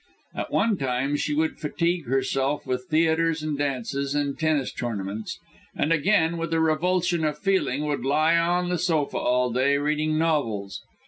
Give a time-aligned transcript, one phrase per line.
[0.33, 5.37] At one time she would fatigue herself with theatres and dances and tennis tournaments,
[5.75, 10.17] and again, with a revulsion of feeling, would lie on the sofa all day, reading
[10.17, 10.81] novels.